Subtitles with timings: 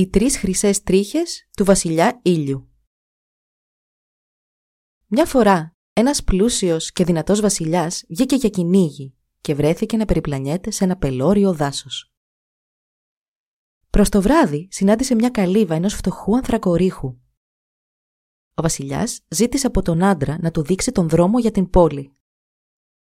[0.00, 2.70] Οι τρεις χρυσές τρίχες του βασιλιά Ήλιου
[5.06, 10.84] Μια φορά, ένας πλούσιος και δυνατός βασιλιάς βγήκε για κυνήγι και βρέθηκε να περιπλανιέται σε
[10.84, 12.12] ένα πελώριο δάσος.
[13.90, 17.08] Προς το βράδυ συνάντησε μια καλύβα ενός φτωχού ανθρακορίχου.
[18.54, 22.16] Ο βασιλιάς ζήτησε από τον άντρα να του δείξει τον δρόμο για την πόλη.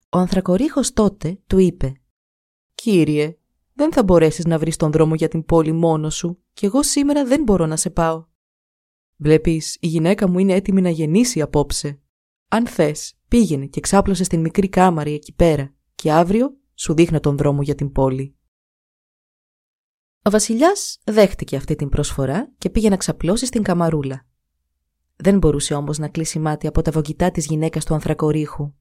[0.08, 2.00] Ο ανθρακορίχος τότε του είπε
[2.74, 3.38] «Κύριε,
[3.78, 7.24] δεν θα μπορέσεις να βρεις τον δρόμο για την πόλη μόνος σου και εγώ σήμερα
[7.24, 8.26] δεν μπορώ να σε πάω.
[9.16, 12.00] Βλέπεις, η γυναίκα μου είναι έτοιμη να γεννήσει απόψε.
[12.48, 17.36] Αν θες, πήγαινε και ξάπλωσε στην μικρή κάμαρη εκεί πέρα και αύριο σου δείχνω τον
[17.36, 18.36] δρόμο για την πόλη.
[20.22, 24.26] Ο βασιλιάς δέχτηκε αυτή την προσφορά και πήγε να ξαπλώσει στην καμαρούλα.
[25.16, 28.72] Δεν μπορούσε όμως να κλείσει μάτι από τα βογγητά της γυναίκας του ανθρακορίχου.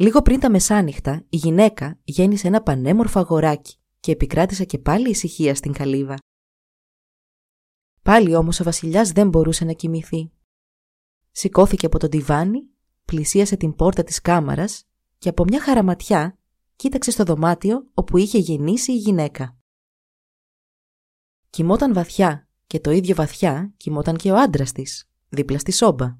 [0.00, 5.54] Λίγο πριν τα μεσάνυχτα, η γυναίκα γέννησε ένα πανέμορφο αγοράκι και επικράτησε και πάλι ησυχία
[5.54, 6.16] στην καλύβα.
[8.02, 10.30] Πάλι όμως ο βασιλιάς δεν μπορούσε να κοιμηθεί.
[11.30, 12.68] Σηκώθηκε από τον τιβάνι,
[13.04, 14.84] πλησίασε την πόρτα της κάμαρας
[15.18, 16.38] και από μια χαραματιά
[16.76, 19.56] κοίταξε στο δωμάτιο όπου είχε γεννήσει η γυναίκα.
[21.50, 26.18] Κοιμόταν βαθιά και το ίδιο βαθιά κοιμόταν και ο άντρας της, δίπλα στη σόμπα.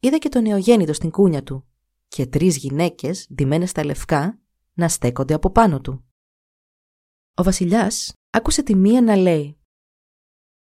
[0.00, 1.66] Είδα και το νεογέννητο στην κούνια του
[2.12, 4.40] και τρεις γυναίκες, ντυμένες στα λευκά,
[4.74, 6.04] να στέκονται από πάνω του.
[7.34, 9.58] Ο βασιλιάς άκουσε τη μία να λέει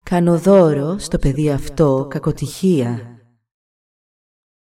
[0.05, 3.19] «Κάνω δώρο στο παιδί αυτό κακοτυχία».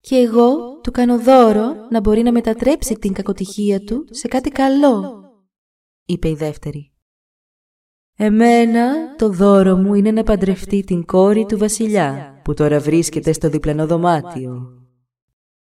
[0.00, 5.24] «Και εγώ του κάνω δώρο να μπορεί να μετατρέψει την κακοτυχία του σε κάτι καλό»,
[6.04, 6.92] είπε η δεύτερη.
[8.16, 13.48] «Εμένα το δώρο μου είναι να παντρευτεί την κόρη του βασιλιά που τώρα βρίσκεται στο
[13.48, 14.81] διπλανό δωμάτιο».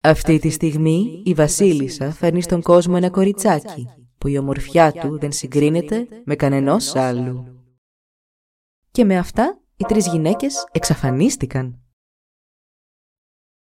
[0.06, 3.88] Αυτή τη στιγμή η βασίλισσα φέρνει στον κόσμο ένα κοριτσάκι
[4.18, 7.64] που η ομορφιά του δεν συγκρίνεται με κανενός άλλου.
[8.90, 11.82] Και με αυτά οι τρεις γυναίκες εξαφανίστηκαν.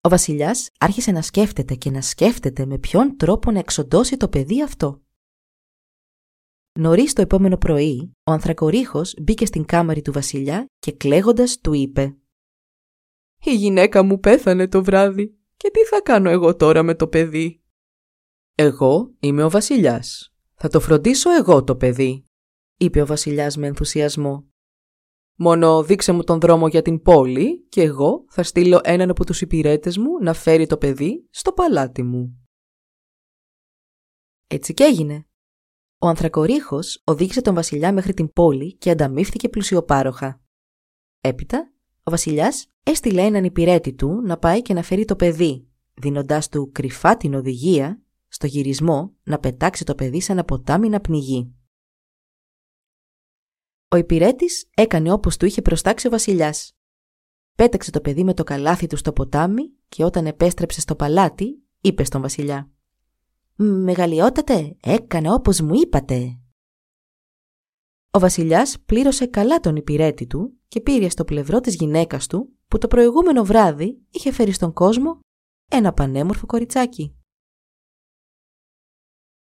[0.01, 4.63] Ο βασιλιάς άρχισε να σκέφτεται και να σκέφτεται με ποιον τρόπο να εξοντώσει το παιδί
[4.63, 5.01] αυτό.
[6.79, 12.17] Νωρίς το επόμενο πρωί, ο ανθρακορίχος μπήκε στην κάμαρη του βασιλιά και κλαίγοντας του είπε
[13.43, 17.63] «Η γυναίκα μου πέθανε το βράδυ και τι θα κάνω εγώ τώρα με το παιδί»
[18.55, 22.25] «Εγώ είμαι ο βασιλιάς «Θα το φροντίσω εγώ το παιδί»,
[22.77, 24.47] είπε ο βασιλιάς με ενθουσιασμό.
[25.35, 29.41] «Μόνο δείξε μου τον δρόμο για την πόλη και εγώ θα στείλω έναν από τους
[29.41, 32.47] υπηρέτες μου να φέρει το παιδί στο παλάτι μου».
[34.47, 35.27] Έτσι κι έγινε.
[35.97, 40.41] Ο ανθρακορίχος οδήγησε τον βασιλιά μέχρι την πόλη και ανταμείφθηκε πλουσιοπάροχα.
[41.21, 41.72] Έπειτα,
[42.03, 46.71] ο βασιλιάς έστειλε έναν υπηρέτη του να πάει και να φέρει το παιδί, δίνοντάς του
[46.71, 51.53] κρυφά την οδηγία στο γυρισμό να πετάξει το παιδί σε ένα ποτάμι να πνιγεί.
[53.87, 56.75] Ο υπηρέτης έκανε όπως του είχε προστάξει ο βασιλιάς.
[57.55, 62.03] Πέταξε το παιδί με το καλάθι του στο ποτάμι και όταν επέστρεψε στο παλάτι, είπε
[62.03, 62.71] στον βασιλιά
[63.55, 66.37] «Μεγαλειότατε, έκανε όπως μου είπατε».
[68.15, 72.77] Ο βασιλιάς πλήρωσε καλά τον υπηρέτη του και πήρε στο πλευρό της γυναίκας του που
[72.77, 75.19] το προηγούμενο βράδυ είχε φέρει στον κόσμο
[75.71, 77.15] ένα πανέμορφο κοριτσάκι.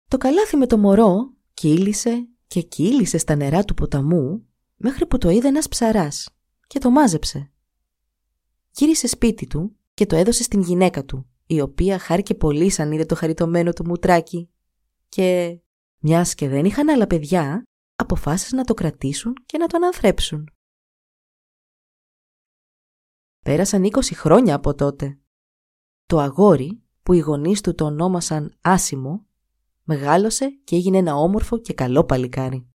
[0.09, 5.29] Το καλάθι με το μωρό κύλησε και κύλησε στα νερά του ποταμού μέχρι που το
[5.29, 6.29] είδε ένας ψαράς
[6.67, 7.51] και το μάζεψε.
[8.71, 13.05] Γύρισε σπίτι του και το έδωσε στην γυναίκα του, η οποία χάρηκε πολύ σαν είδε
[13.05, 14.51] το χαριτωμένο του μουτράκι
[15.09, 15.61] και,
[15.99, 17.65] μιας και δεν είχαν άλλα παιδιά,
[18.01, 20.51] αποφάσισαν να το κρατήσουν και να το αναθρέψουν.
[23.43, 25.19] Πέρασαν 20 χρόνια από τότε.
[26.07, 29.27] Το αγόρι, που οι γονείς του το ονόμασαν Άσιμο,
[29.83, 32.69] μεγάλωσε και έγινε ένα όμορφο και καλό παλικάρι.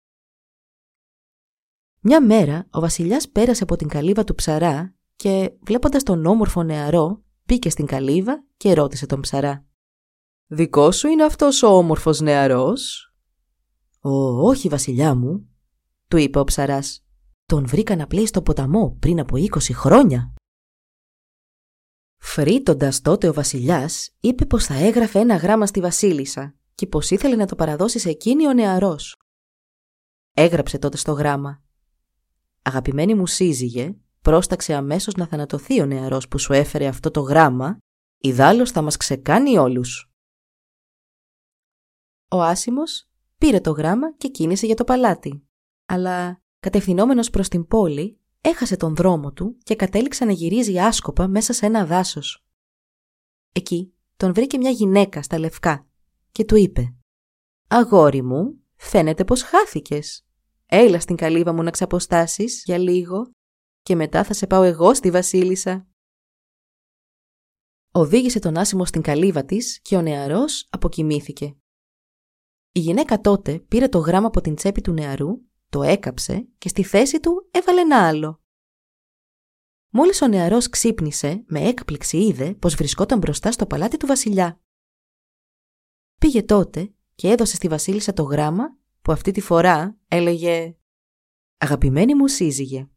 [2.00, 7.24] Μια μέρα ο βασιλιάς πέρασε από την καλύβα του ψαρά και βλέποντας τον όμορφο νεαρό
[7.44, 9.66] πήκε στην καλύβα και ρώτησε τον ψαρά.
[10.46, 13.13] «Δικός σου είναι αυτός ο όμορφος νεαρός»
[14.06, 15.48] «Ω, όχι βασιλιά μου»,
[16.08, 17.04] του είπε ο ψαράς.
[17.46, 20.34] «Τον βρήκα να πλέει στο ποταμό πριν από 20 χρόνια».
[22.16, 27.36] Φρύτοντας τότε ο βασιλιάς είπε πως θα έγραφε ένα γράμμα στη βασίλισσα και πως ήθελε
[27.36, 29.16] να το παραδώσει σε εκείνη ο νεαρός.
[30.34, 31.62] Έγραψε τότε στο γράμμα.
[32.62, 37.78] «Αγαπημένη μου σύζυγε, πρόσταξε αμέσως να θανατωθεί ο νεαρός που σου έφερε αυτό το γράμμα,
[38.18, 40.10] ιδάλλως θα μας ξεκάνει όλους».
[42.28, 43.08] Ο Άσιμος
[43.44, 45.46] πήρε το γράμμα και κίνησε για το παλάτι.
[45.86, 51.52] Αλλά κατευθυνόμενος προς την πόλη, έχασε τον δρόμο του και κατέληξε να γυρίζει άσκοπα μέσα
[51.52, 52.44] σε ένα δάσος.
[53.52, 55.86] Εκεί τον βρήκε μια γυναίκα στα λευκά
[56.32, 56.94] και του είπε
[57.68, 60.26] «Αγόρι μου, φαίνεται πως χάθηκες.
[60.66, 63.30] Έλα στην καλύβα μου να ξαποστάσεις για λίγο
[63.82, 65.86] και μετά θα σε πάω εγώ στη βασίλισσα».
[67.92, 71.56] Οδήγησε τον άσημο στην καλύβα της και ο νεαρός αποκοιμήθηκε.
[72.76, 76.82] Η γυναίκα τότε πήρε το γράμμα από την τσέπη του νεαρού, το έκαψε και στη
[76.82, 78.42] θέση του έβαλε ένα άλλο.
[79.88, 84.60] Μόλις ο νεαρός ξύπνησε, με έκπληξη είδε πως βρισκόταν μπροστά στο παλάτι του βασιλιά.
[86.18, 90.76] Πήγε τότε και έδωσε στη βασίλισσα το γράμμα που αυτή τη φορά έλεγε
[91.58, 92.88] «Αγαπημένη μου σύζυγε,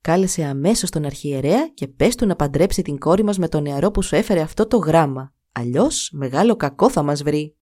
[0.00, 3.90] κάλεσε αμέσως τον αρχιερέα και πες του να παντρέψει την κόρη μας με τον νεαρό
[3.90, 7.57] που σου έφερε αυτό το γράμμα, αλλιώς μεγάλο κακό θα μας βρει».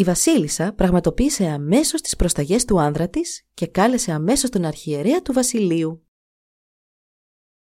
[0.00, 5.32] Η Βασίλισσα πραγματοποίησε αμέσως τις προσταγές του άνδρα της και κάλεσε αμέσως τον αρχιερέα του
[5.32, 6.06] βασιλείου.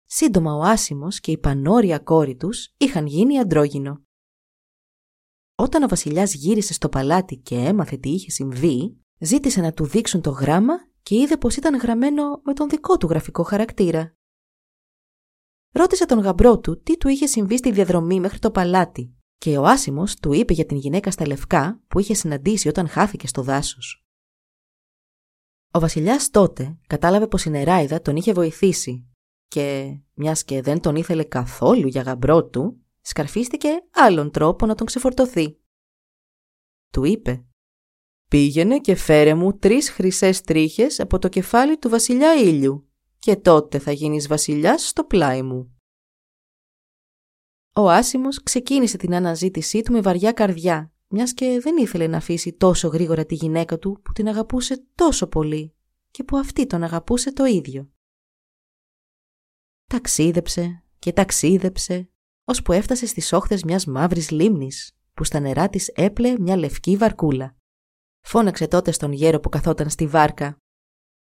[0.04, 4.04] Σύντομα ο Άσιμος και η πανόρια κόρη τους είχαν γίνει αντρόγινο.
[5.54, 10.20] Όταν ο βασιλιάς γύρισε στο παλάτι και έμαθε τι είχε συμβεί, ζήτησε να του δείξουν
[10.20, 14.16] το γράμμα και είδε πως ήταν γραμμένο με τον δικό του γραφικό χαρακτήρα.
[15.72, 19.64] Ρώτησε τον γαμπρό του τι του είχε συμβεί στη διαδρομή μέχρι το παλάτι και ο
[19.64, 24.06] Άσιμος του είπε για την γυναίκα στα λευκά που είχε συναντήσει όταν χάθηκε στο δάσος.
[25.70, 29.06] Ο βασιλιάς τότε κατάλαβε πως η νεράιδα τον είχε βοηθήσει
[29.48, 34.86] και, μιας και δεν τον ήθελε καθόλου για γαμπρό του, σκαρφίστηκε άλλον τρόπο να τον
[34.86, 35.58] ξεφορτωθεί.
[36.92, 37.46] Του είπε
[38.28, 42.88] «Πήγαινε και φέρε μου τρεις χρυσές τρίχες από το κεφάλι του βασιλιά ήλιου
[43.18, 45.75] και τότε θα γίνεις βασιλιάς στο πλάι μου».
[47.78, 52.52] Ο Άσιμος ξεκίνησε την αναζήτησή του με βαριά καρδιά, μιας και δεν ήθελε να αφήσει
[52.52, 55.74] τόσο γρήγορα τη γυναίκα του που την αγαπούσε τόσο πολύ
[56.10, 57.90] και που αυτή τον αγαπούσε το ίδιο.
[59.86, 62.08] Ταξίδεψε και ταξίδεψε,
[62.44, 67.56] ώσπου έφτασε στις όχθες μιας μαύρης λίμνης, που στα νερά της έπλε μια λευκή βαρκούλα.
[68.20, 70.58] Φώναξε τότε στον γέρο που καθόταν στη βάρκα.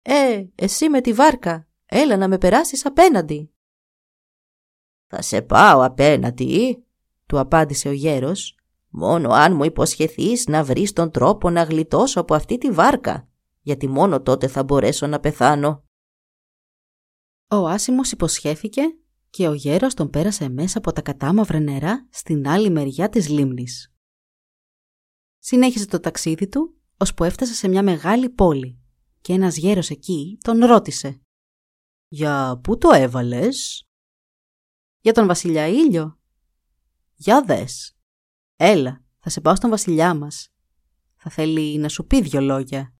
[0.01, 3.53] «Ε, εσύ με τη βάρκα, έλα να με περάσεις απέναντι».
[5.11, 6.83] «Θα σε πάω απέναντι»,
[7.25, 8.57] του απάντησε ο γέρος,
[8.89, 13.27] «μόνο αν μου υποσχεθείς να βρεις τον τρόπο να γλιτώσω από αυτή τη βάρκα,
[13.61, 15.83] γιατί μόνο τότε θα μπορέσω να πεθάνω».
[17.47, 18.81] Ο Άσιμος υποσχέθηκε
[19.29, 23.93] και ο γέρος τον πέρασε μέσα από τα κατάμαυρα νερά στην άλλη μεριά της λίμνης.
[25.37, 28.79] Συνέχισε το ταξίδι του, ώσπου έφτασε σε μια μεγάλη πόλη
[29.21, 31.21] και ένας γέρος εκεί τον ρώτησε
[32.07, 33.83] «Για πού το έβαλες»
[34.99, 36.19] «Για τον βασιλιά Ήλιο»
[37.15, 37.97] «Για δες»
[38.55, 40.49] «Έλα, θα σε πάω στον βασιλιά μας.
[41.15, 42.93] Θα θέλει να σου πει δυο λόγια».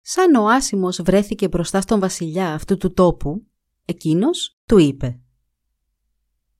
[0.00, 3.46] Σαν ο Άσιμος βρέθηκε μπροστά στον βασιλιά αυτού του τόπου,
[3.84, 5.20] εκείνος του είπε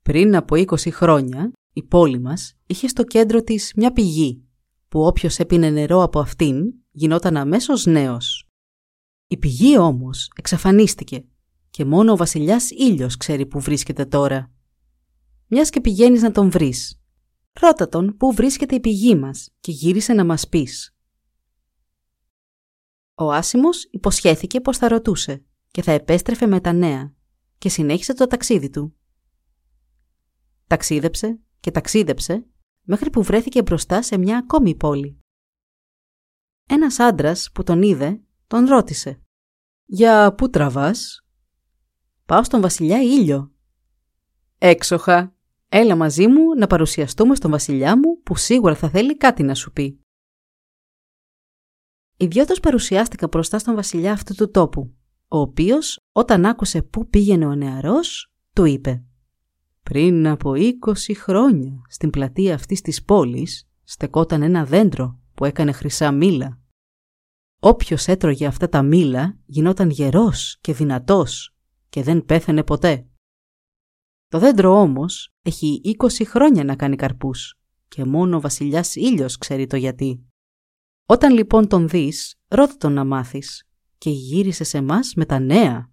[0.02, 4.46] «Πριν από 20 χρόνια, η πόλη μας είχε στο κέντρο της μια πηγή,
[4.88, 8.48] που όποιος έπινε νερό από αυτήν γινόταν αμέσως νέος.
[9.26, 11.24] Η πηγή όμως εξαφανίστηκε
[11.76, 14.52] και μόνο ο βασιλιάς ήλιος ξέρει που βρίσκεται τώρα.
[15.46, 17.00] Μιας και πηγαίνεις να τον βρεις.
[17.52, 20.96] Ρώτα τον πού βρίσκεται η πηγή μας και γύρισε να μας πεις.
[23.14, 27.14] Ο Άσιμος υποσχέθηκε πως θα ρωτούσε και θα επέστρεφε με τα νέα
[27.58, 28.96] και συνέχισε το ταξίδι του.
[30.66, 32.46] Ταξίδεψε και ταξίδεψε
[32.82, 35.18] μέχρι που βρέθηκε μπροστά σε μια ακόμη πόλη.
[36.68, 39.22] Ένας άντρας που τον είδε τον ρώτησε
[39.84, 41.25] «Για πού τραβάς»
[42.26, 43.52] «Πάω στον βασιλιά Ήλιο».
[44.58, 45.34] «Έξοχα,
[45.68, 49.72] έλα μαζί μου να παρουσιαστούμε στον βασιλιά μου που σίγουρα θα θέλει κάτι να σου
[49.72, 50.00] πει».
[52.16, 54.94] Οι δυο τους παρουσιάστηκαν μπροστά στον βασιλιά αυτού του τόπου,
[55.28, 59.04] ο οποίος όταν άκουσε πού πήγαινε ο νεαρός, του είπε
[59.82, 60.70] «Πριν από 20
[61.16, 66.60] χρόνια στην πλατεία αυτής της πόλης στεκόταν ένα δέντρο που έκανε χρυσά μήλα.
[67.60, 71.55] Όποιος έτρωγε αυτά τα μήλα γινόταν γερός και δυνατός
[71.96, 73.08] και δεν πέθαινε ποτέ.
[74.28, 79.66] Το δέντρο όμως έχει 20 χρόνια να κάνει καρπούς και μόνο ο βασιλιάς ήλιος ξέρει
[79.66, 80.26] το γιατί.
[81.06, 85.90] Όταν λοιπόν τον δεις, ρώτα τον να μάθεις και γύρισε σε μας με τα νέα.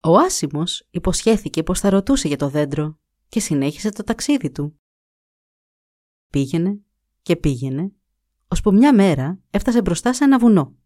[0.00, 4.80] Ο Άσιμος υποσχέθηκε πως θα ρωτούσε για το δέντρο και συνέχισε το ταξίδι του.
[6.28, 6.80] Πήγαινε
[7.22, 7.92] και πήγαινε,
[8.48, 10.76] ώσπου μια μέρα έφτασε μπροστά σε ένα βουνό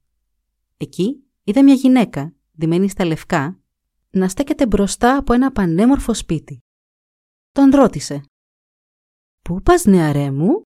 [0.76, 3.60] Εκεί είδε μια γυναίκα, ντυμένη στα λευκά,
[4.10, 6.58] να στέκεται μπροστά από ένα πανέμορφο σπίτι.
[7.52, 8.22] Τον ρώτησε
[9.42, 10.62] «Πού πας νεαρέ μου»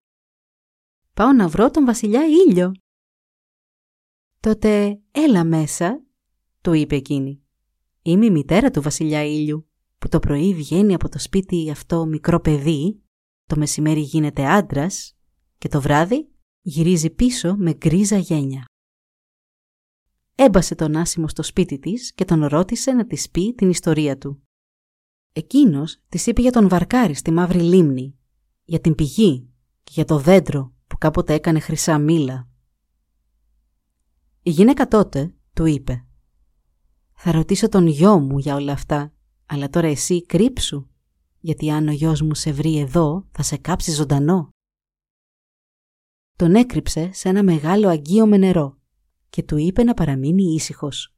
[1.14, 2.72] «Πάω να βρω τον βασιλιά ήλιο».
[4.40, 6.02] «Τότε έλα μέσα»,
[6.60, 7.42] του είπε εκείνη.
[8.02, 9.68] «Είμαι η μητέρα του βασιλιά ήλιου,
[9.98, 13.02] που το πρωί βγαίνει από το σπίτι αυτό μικρό παιδί,
[13.44, 15.16] το μεσημέρι γίνεται άντρας
[15.58, 16.30] και το βράδυ
[16.60, 18.64] γυρίζει πίσω με γκρίζα γένια».
[20.34, 24.42] Έμπασε τον άσημο στο σπίτι της και τον ρώτησε να της πει την ιστορία του.
[25.32, 28.16] Εκείνος της είπε για τον βαρκάρι στη μαύρη λίμνη,
[28.64, 29.50] για την πηγή
[29.82, 32.48] και για το δέντρο που κάποτε έκανε χρυσά μήλα.
[34.42, 36.04] Η γυναίκα τότε του είπε
[37.12, 39.12] «Θα ρωτήσω τον γιο μου για όλα αυτά,
[39.46, 40.86] αλλά τώρα εσύ κρύψου,
[41.40, 44.48] γιατί αν ο γιος μου σε βρει εδώ θα σε κάψει ζωντανό».
[46.36, 48.81] Τον έκρυψε σε ένα μεγάλο αγγείο με νερό
[49.32, 51.14] και του είπε να παραμείνει ήσυχος.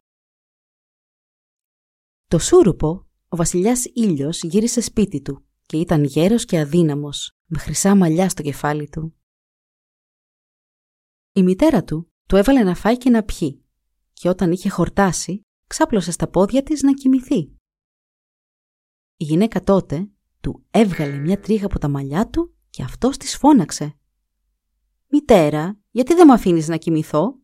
[2.26, 7.94] Το σούρουπο, ο βασιλιάς Ήλιος γύρισε σπίτι του και ήταν γέρος και αδύναμος, με χρυσά
[7.94, 9.14] μαλλιά στο κεφάλι του.
[11.32, 13.64] Η μητέρα του του έβαλε να φάει και να πιει
[14.12, 17.38] και όταν είχε χορτάσει, ξάπλωσε στα πόδια της να κοιμηθεί.
[19.16, 23.98] Η γυναίκα τότε του έβγαλε μια τρίχα από τα μαλλιά του και αυτός της φώναξε.
[25.06, 27.42] «Μητέρα, γιατί δεν με αφήνεις να κοιμηθώ»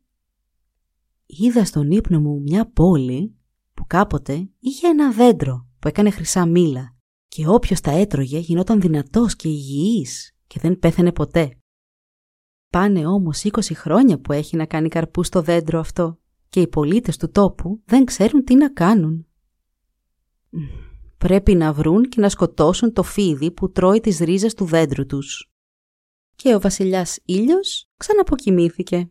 [1.38, 3.34] είδα στον ύπνο μου μια πόλη
[3.74, 6.96] που κάποτε είχε ένα δέντρο που έκανε χρυσά μήλα
[7.28, 11.58] και όποιος τα έτρωγε γινόταν δυνατός και υγιής και δεν πέθαινε ποτέ.
[12.70, 16.18] Πάνε όμως 20 χρόνια που έχει να κάνει καρπούς στο δέντρο αυτό
[16.48, 19.26] και οι πολίτες του τόπου δεν ξέρουν τι να κάνουν.
[21.18, 25.52] Πρέπει να βρουν και να σκοτώσουν το φίδι που τρώει τις ρίζες του δέντρου τους.
[26.34, 29.10] Και ο βασιλιάς Ήλιος ξαναποκοιμήθηκε.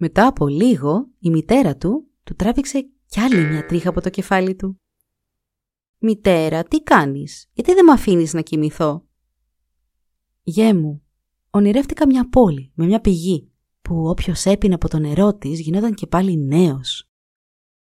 [0.00, 4.56] Μετά από λίγο η μητέρα του του τράβηξε κι άλλη μια τρίχα από το κεφάλι
[4.56, 4.80] του.
[5.98, 9.06] «Μητέρα, τι κάνεις, γιατί δεν με αφήνεις να κοιμηθώ»
[10.42, 11.02] «Γέ μου,
[11.50, 13.52] ονειρεύτηκα μια πόλη με μια πηγή
[13.82, 17.10] που όποιος έπινε από το νερό της γινόταν και πάλι νέος.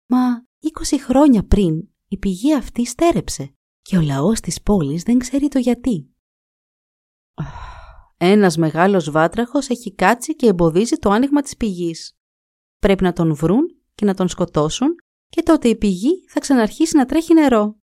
[0.07, 5.49] Μα 20 χρόνια πριν η πηγή αυτή στέρεψε και ο λαός της πόλης δεν ξέρει
[5.49, 6.11] το γιατί.
[8.19, 12.19] Ένας μεγάλος βάτραχος έχει κάτσει και εμποδίζει το άνοιγμα της πηγής.
[12.79, 14.95] Πρέπει να τον βρουν και να τον σκοτώσουν
[15.29, 17.77] και τότε η πηγή θα ξαναρχίσει να τρέχει νερό.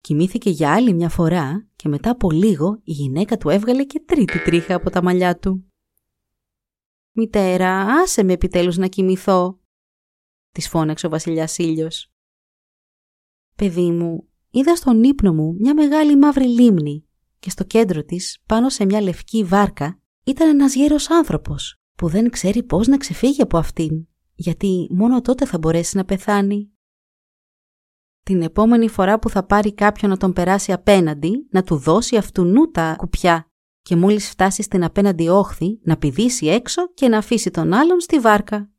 [0.00, 4.42] Κοιμήθηκε για άλλη μια φορά και μετά από λίγο η γυναίκα του έβγαλε και τρίτη
[4.42, 5.68] τρίχα από τα μαλλιά του.
[7.16, 9.60] «Μητέρα, άσε με επιτέλους να κοιμηθώ»,
[10.52, 12.12] της φώναξε ο βασιλιάς Ήλιος.
[13.56, 17.08] «Παιδί μου, είδα στον ύπνο μου μια μεγάλη μαύρη λίμνη
[17.44, 22.30] και στο κέντρο της, πάνω σε μια λευκή βάρκα, ήταν ένας γέρος άνθρωπος που δεν
[22.30, 26.72] ξέρει πώς να ξεφύγει από αυτήν, γιατί μόνο τότε θα μπορέσει να πεθάνει.
[28.22, 32.44] Την επόμενη φορά που θα πάρει κάποιον να τον περάσει απέναντι, να του δώσει αυτού
[32.44, 33.50] νου τα κουπιά
[33.82, 38.18] και μόλις φτάσει στην απέναντι όχθη να πηδήσει έξω και να αφήσει τον άλλον στη
[38.18, 38.70] βάρκα.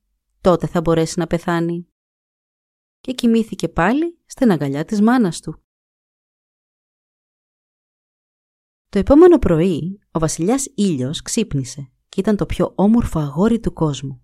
[0.41, 1.87] Τότε θα μπορέσει να πεθάνει.
[2.99, 5.64] Και κοιμήθηκε πάλι στην αγκαλιά της μάνας του.
[8.95, 14.21] Το επόμενο πρωί, ο βασιλιάς Ήλιος ξύπνησε και ήταν το πιο όμορφο αγόρι του κόσμου.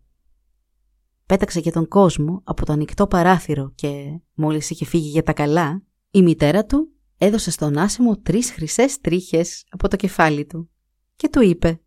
[1.25, 5.83] Πέταξε και τον κόσμο από το ανοιχτό παράθυρο και, μόλις είχε φύγει για τα καλά,
[6.11, 10.69] η μητέρα του έδωσε στον Άσιμο τρεις χρυσές τρίχες από το κεφάλι του
[11.15, 11.81] και του είπε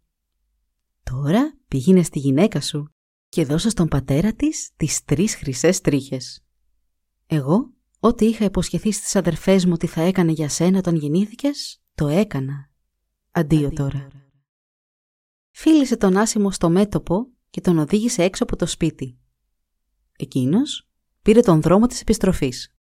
[1.02, 2.92] «Τώρα πήγαινε στη γυναίκα σου
[3.28, 6.44] και δώσε στον πατέρα της τις τρεις χρυσές τρίχες.
[7.26, 12.08] Εγώ, ό,τι είχα υποσχεθεί στις αδερφές μου ότι θα έκανε για σένα όταν γεννήθηκες, το
[12.08, 12.72] έκανα.
[13.36, 14.08] Αντίο τώρα».
[15.50, 19.18] Φίλησε τον Άσιμο στο μέτωπο και τον οδήγησε έξω από το σπίτι.
[20.16, 20.88] Εκείνος
[21.22, 22.74] πήρε τον δρόμο της επιστροφής.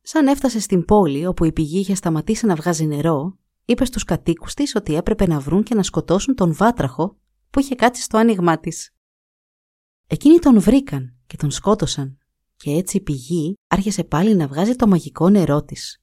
[0.00, 4.54] Σαν έφτασε στην πόλη όπου η πηγή είχε σταματήσει να βγάζει νερό, είπε στους κατοίκους
[4.54, 7.18] της ότι έπρεπε να βρουν και να σκοτώσουν τον βάτραχο
[7.50, 8.94] που είχε κάτσει στο άνοιγμά της.
[10.06, 12.18] Εκείνοι τον βρήκαν και τον σκότωσαν
[12.56, 16.02] και έτσι η πηγή άρχισε πάλι να βγάζει το μαγικό νερό της.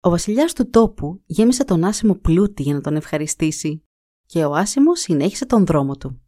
[0.00, 3.82] Ο βασιλιάς του τόπου γέμισε τον Άσιμο πλούτη για να τον ευχαριστήσει
[4.26, 6.20] και ο Άσιμος συνέχισε τον δρόμο του.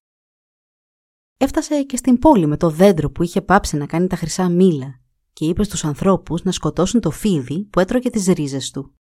[1.37, 5.01] Έφτασε και στην πόλη με το δέντρο που είχε πάψει να κάνει τα χρυσά μήλα
[5.33, 8.95] και είπε στους ανθρώπους να σκοτώσουν το φίδι που έτρωγε τις ρίζες του.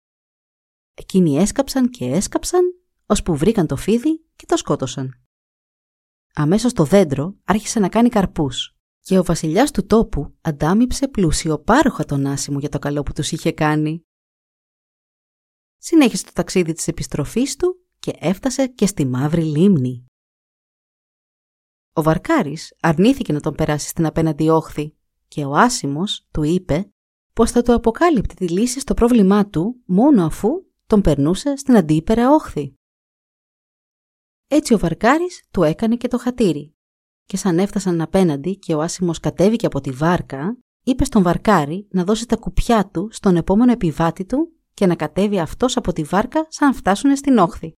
[0.94, 2.62] Εκείνοι έσκαψαν και έσκαψαν,
[3.06, 5.24] ώσπου βρήκαν το φίδι και το σκότωσαν.
[6.34, 12.06] Αμέσως το δέντρο άρχισε να κάνει καρπούς και ο βασιλιάς του τόπου αντάμυψε πλούσιο πάροχα
[12.06, 14.04] τον Άσιμο για το καλό που τους είχε κάνει.
[15.82, 20.06] Συνέχισε το ταξίδι της επιστροφής του και έφτασε και στη Μαύρη Λίμνη.
[21.94, 24.96] Ο Βαρκάρης αρνήθηκε να τον περάσει στην απέναντι όχθη
[25.28, 26.92] και ο Άσιμος του είπε
[27.34, 30.50] πως θα του αποκάλυπτε τη λύση στο πρόβλημά του μόνο αφού
[30.88, 32.74] τον περνούσε στην αντίπερα όχθη.
[34.48, 36.74] Έτσι ο Βαρκάρης του έκανε και το χατήρι
[37.26, 42.04] και σαν έφτασαν απέναντι και ο Άσιμος κατέβηκε από τη βάρκα, είπε στον Βαρκάρη να
[42.04, 46.48] δώσει τα κουπιά του στον επόμενο επιβάτη του και να κατέβει αυτός από τη βάρκα
[46.50, 47.74] σαν φτάσουν στην όχθη.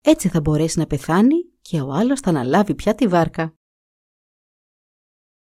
[0.00, 3.54] Έτσι θα μπορέσει να πεθάνει και ο άλλος θα αναλάβει πια τη βάρκα.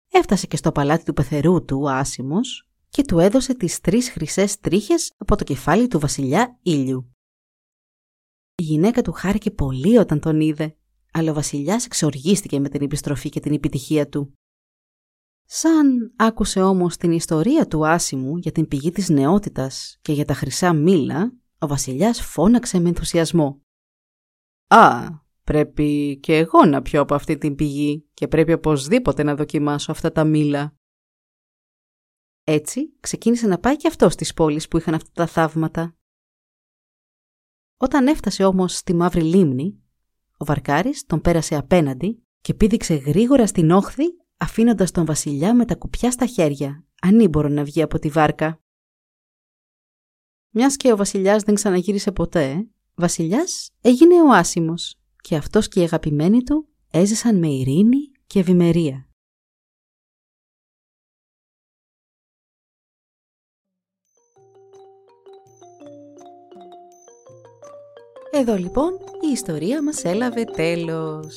[0.09, 4.59] Έφτασε και στο παλάτι του πεθερού του ο Άσιμος και του έδωσε τις τρεις χρυσές
[4.59, 7.15] τρίχες από το κεφάλι του βασιλιά Ήλιου.
[8.55, 10.77] Η γυναίκα του χάρηκε πολύ όταν τον είδε,
[11.13, 14.33] αλλά ο βασιλιάς εξοργίστηκε με την επιστροφή και την επιτυχία του.
[15.51, 20.35] Σαν άκουσε όμως την ιστορία του Άσιμου για την πηγή της νεότητας και για τα
[20.35, 23.63] χρυσά μήλα, ο βασιλιάς φώναξε με ενθουσιασμό.
[24.67, 25.09] «Α,
[25.45, 30.13] πρέπει και εγώ να πιω από αυτή την πηγή και πρέπει οπωσδήποτε να δοκιμάσω αυτά
[30.13, 30.77] τα μήλα».
[32.45, 35.97] Έτσι ξεκίνησε να πάει και αυτός στις πόλεις που είχαν αυτά τα θαύματα.
[37.77, 39.83] Όταν έφτασε όμως στη Μαύρη Λίμνη,
[40.37, 44.05] ο Βαρκάρης τον πέρασε απέναντι και πήδηξε γρήγορα στην όχθη
[44.39, 48.61] αφήνοντας τον βασιλιά με τα κουπιά στα χέρια, ανήμπορο να βγει από τη βάρκα.
[50.51, 55.83] Μιας και ο βασιλιάς δεν ξαναγύρισε ποτέ, βασιλιάς έγινε ο άσημος και αυτός και οι
[55.83, 59.09] αγαπημένοι του έζησαν με ειρήνη και ευημερία.
[68.33, 68.93] Εδώ λοιπόν
[69.29, 71.37] η ιστορία μας έλαβε τέλος.